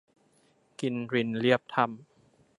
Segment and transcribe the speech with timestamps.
[0.79, 1.93] กินรินเลียบถ้ำ